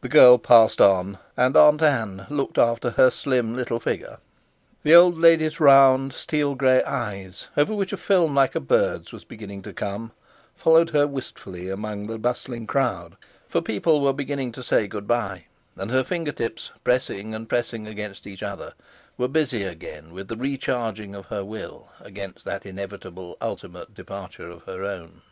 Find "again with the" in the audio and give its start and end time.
19.62-20.36